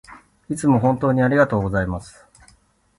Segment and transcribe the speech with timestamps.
[0.49, 2.25] いつも本当にありがとうございます